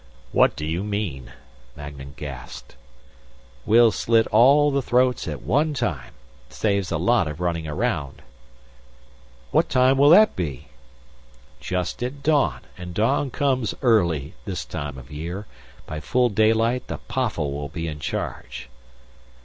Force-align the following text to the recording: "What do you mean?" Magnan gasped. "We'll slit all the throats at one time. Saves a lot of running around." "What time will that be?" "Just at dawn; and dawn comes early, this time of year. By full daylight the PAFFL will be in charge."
"What 0.31 0.55
do 0.55 0.65
you 0.65 0.83
mean?" 0.83 1.31
Magnan 1.75 2.15
gasped. 2.17 2.75
"We'll 3.67 3.91
slit 3.91 4.25
all 4.31 4.71
the 4.71 4.81
throats 4.81 5.27
at 5.27 5.43
one 5.43 5.75
time. 5.75 6.15
Saves 6.49 6.91
a 6.91 6.97
lot 6.97 7.27
of 7.27 7.39
running 7.39 7.67
around." 7.67 8.23
"What 9.51 9.69
time 9.69 9.99
will 9.99 10.09
that 10.09 10.35
be?" 10.35 10.69
"Just 11.59 12.01
at 12.01 12.23
dawn; 12.23 12.61
and 12.79 12.95
dawn 12.95 13.29
comes 13.29 13.75
early, 13.83 14.33
this 14.43 14.65
time 14.65 14.97
of 14.97 15.11
year. 15.11 15.45
By 15.85 15.99
full 15.99 16.29
daylight 16.29 16.87
the 16.87 16.97
PAFFL 17.07 17.51
will 17.53 17.69
be 17.69 17.87
in 17.87 17.99
charge." 17.99 18.69